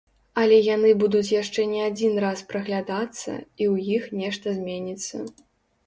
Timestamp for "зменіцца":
4.61-5.15